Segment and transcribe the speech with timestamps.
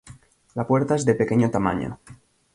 [0.55, 1.99] La puerta es de pequeño tamaño.